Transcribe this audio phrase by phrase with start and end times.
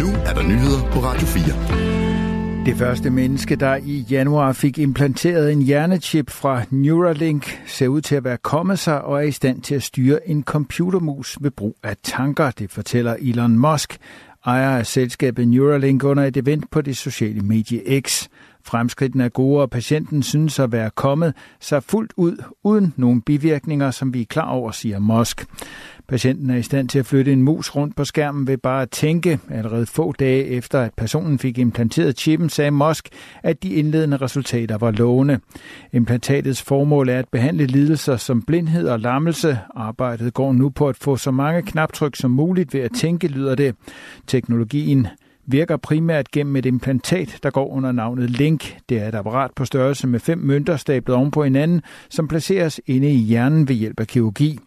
[0.00, 2.66] Nu er der nyheder på Radio 4.
[2.66, 8.14] Det første menneske, der i januar fik implanteret en hjernechip fra Neuralink, ser ud til
[8.14, 11.76] at være kommet sig og er i stand til at styre en computermus ved brug
[11.82, 13.98] af tanker, det fortæller Elon Musk,
[14.46, 18.28] ejer af selskabet Neuralink under et event på det sociale medie X.
[18.64, 23.90] Fremskridtene er gode, og patienten synes at være kommet sig fuldt ud, uden nogen bivirkninger,
[23.90, 25.46] som vi er klar over, siger Mosk.
[26.08, 28.90] Patienten er i stand til at flytte en mus rundt på skærmen ved bare at
[28.90, 29.38] tænke.
[29.50, 33.08] Allerede få dage efter, at personen fik implanteret chippen, sagde Mosk,
[33.42, 35.40] at de indledende resultater var lovende.
[35.92, 39.58] Implantatets formål er at behandle lidelser som blindhed og lammelse.
[39.74, 43.54] Arbejdet går nu på at få så mange knaptryk som muligt ved at tænke, lyder
[43.54, 43.74] det.
[44.26, 45.06] Teknologien
[45.46, 48.76] virker primært gennem et implantat, der går under navnet Link.
[48.88, 52.80] Det er et apparat på størrelse med fem mønter stablet oven på hinanden, som placeres
[52.86, 54.58] inde i hjernen ved hjælp af kirurgi.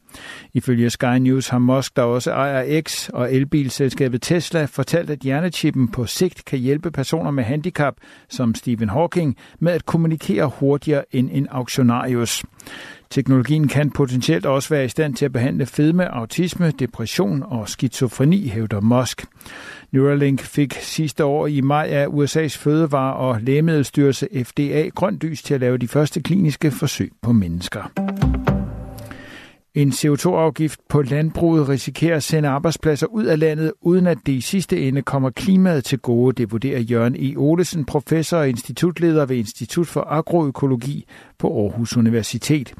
[0.53, 5.87] Ifølge Sky News har Musk, der også ejer X og elbilselskabet Tesla, fortalt, at hjernechippen
[5.87, 7.93] på sigt kan hjælpe personer med handicap,
[8.29, 12.43] som Stephen Hawking, med at kommunikere hurtigere end en auktionarius.
[13.13, 18.47] Teknologien kan potentielt også være i stand til at behandle fedme, autisme, depression og skizofreni,
[18.47, 19.25] hævder Musk.
[19.91, 25.53] Neuralink fik sidste år i maj af USA's Fødevare- og Lægemiddelstyrelse FDA grønt lys til
[25.53, 27.91] at lave de første kliniske forsøg på mennesker.
[29.75, 34.41] En CO2-afgift på landbruget risikerer at sende arbejdspladser ud af landet, uden at det i
[34.41, 37.35] sidste ende kommer klimaet til gode, det vurderer Jørgen E.
[37.37, 41.05] Olesen, professor og institutleder ved Institut for Agroøkologi
[41.39, 42.73] på Aarhus Universitet.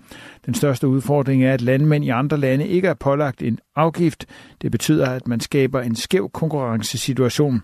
[0.45, 4.25] Den største udfordring er, at landmænd i andre lande ikke er pålagt en afgift.
[4.61, 7.61] Det betyder, at man skaber en skæv konkurrencesituation.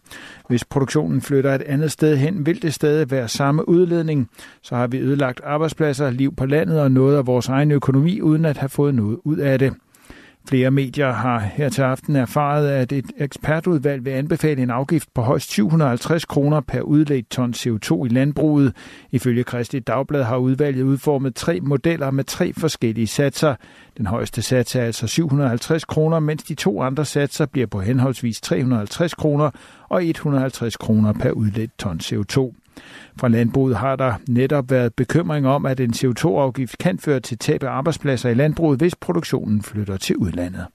[0.47, 4.29] Hvis produktionen flytter et andet sted hen, vil det stadig være samme udledning.
[4.61, 8.45] Så har vi ødelagt arbejdspladser, liv på landet og noget af vores egen økonomi, uden
[8.45, 9.73] at have fået noget ud af det.
[10.49, 15.21] Flere medier har her til aften erfaret, at et ekspertudvalg vil anbefale en afgift på
[15.21, 18.75] højst 750 kroner per udledt ton CO2 i landbruget.
[19.11, 23.55] Ifølge Kristelig Dagblad har udvalget udformet tre modeller med tre forskellige satser.
[23.97, 28.41] Den højeste sats er altså 750 kroner, mens de to andre satser bliver på henholdsvis
[28.41, 29.51] 350 kroner
[29.89, 32.53] og 150 kroner per udledt ton CO2.
[33.19, 37.63] Fra landbruget har der netop været bekymring om, at en CO2-afgift kan føre til tab
[37.63, 40.65] af arbejdspladser i landbruget, hvis produktionen flytter til udlandet.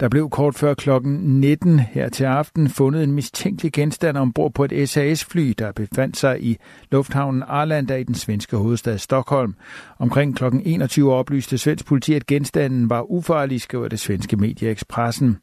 [0.00, 4.64] Der blev kort før klokken 19 her til aften fundet en mistænkelig genstand ombord på
[4.64, 6.56] et SAS-fly, der befandt sig i
[6.90, 9.54] lufthavnen Arlanda i den svenske hovedstad Stockholm.
[9.98, 15.38] Omkring klokken 21 oplyste svensk politi, at genstanden var ufarlig, skriver det svenske medie Expressen.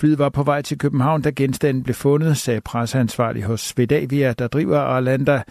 [0.00, 4.48] Flyet var på vej til København, da genstanden blev fundet, sagde presseansvarlig hos Svedavia, der
[4.48, 5.42] driver Arlanda.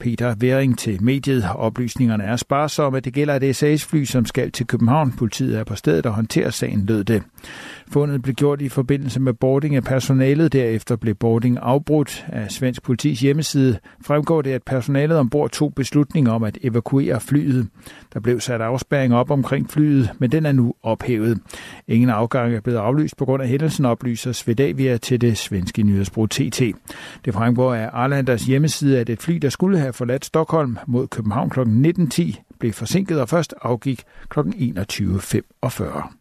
[0.00, 1.44] Peter Væring til mediet.
[1.54, 3.00] Oplysningerne er sparsomme.
[3.00, 5.12] Det gælder et SAS-fly, som skal til København.
[5.12, 7.22] Politiet er på stedet og håndterer sagen, lød det.
[7.92, 10.52] Fundet blev gjort i forbindelse med boarding af personalet.
[10.52, 13.78] Derefter blev boarding afbrudt af svensk politis hjemmeside.
[14.04, 17.68] Fremgår det, at personalet ombord tog beslutning om at evakuere flyet.
[18.14, 21.38] Der blev sat afspæring op omkring flyet, men den er nu ophævet.
[21.88, 26.30] Ingen afgang er blevet aflyst på grund af hændelsen, oplyser Svedavia til det svenske nyhedsbrug
[26.30, 26.60] TT.
[27.24, 31.50] Det fremgår af Arlanders hjemmeside, at et fly, der skulle have forladt Stockholm mod København
[31.50, 31.60] kl.
[31.60, 34.40] 19.10, blev forsinket og først afgik kl.
[34.40, 36.20] 21.45.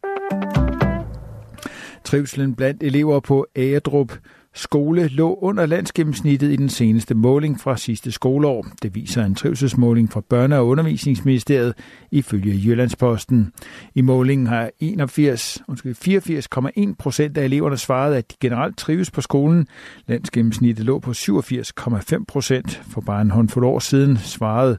[2.04, 4.14] Trivselen blandt elever på Agedrup
[4.54, 8.66] skole lå under landsgennemsnittet i den seneste måling fra sidste skoleår.
[8.82, 11.74] Det viser en trivselsmåling fra Børne- og Undervisningsministeriet
[12.12, 13.52] ifølge Jyllandsposten.
[13.96, 19.68] I målingen har 81, 84,1 procent af eleverne svaret, at de generelt trives på skolen.
[20.08, 22.82] Landsgennemsnittet lå på 87,5 procent.
[22.90, 24.78] For bare en håndfuld år siden svarede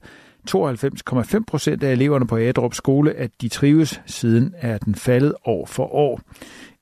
[0.50, 4.00] 92,5 procent af eleverne på Adrup skole, at de trives.
[4.06, 6.20] Siden er den faldet år for år.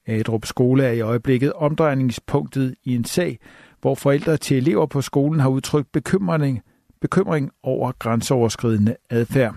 [0.09, 3.39] Adrup skole er i øjeblikket omdrejningspunktet i en sag,
[3.81, 6.63] hvor forældre til elever på skolen har udtrykt bekymring,
[7.01, 9.55] bekymring over grænseoverskridende adfærd.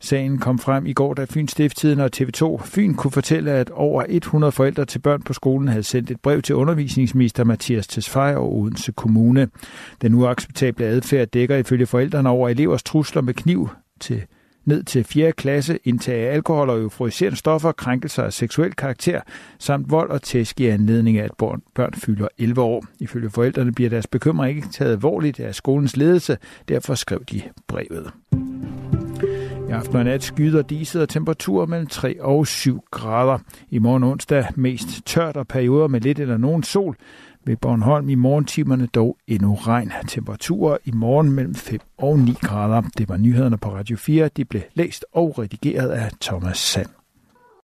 [0.00, 4.04] Sagen kom frem i går, da Fyns Stifttiden og TV2 Fyn kunne fortælle, at over
[4.08, 8.56] 100 forældre til børn på skolen havde sendt et brev til undervisningsminister Mathias Tesfaye og
[8.56, 9.48] Odense Kommune.
[10.02, 13.68] Den uacceptable adfærd dækker ifølge forældrene over elevers trusler med kniv
[14.00, 14.22] til
[14.68, 15.32] ned til 4.
[15.32, 19.20] klasse, indtage af alkohol og euforiserende stoffer, krænkelser af seksuel karakter,
[19.58, 21.30] samt vold og tæsk i anledning af, at
[21.74, 22.84] børn fylder 11 år.
[23.00, 26.38] Ifølge forældrene bliver deres bekymring ikke taget alvorligt af skolens ledelse,
[26.68, 28.12] derfor skrev de brevet.
[29.68, 33.38] I aften og nat skyder diset og temperaturer mellem 3 og 7 grader.
[33.70, 36.96] I morgen onsdag mest tørt og perioder med lidt eller nogen sol.
[37.48, 39.92] Ved Bornholm i morgentimerne dog endnu regn.
[40.08, 42.82] Temperaturer i morgen mellem 5 og 9 grader.
[42.98, 44.28] Det var nyhederne på Radio 4.
[44.36, 46.97] De blev læst og redigeret af Thomas Sand.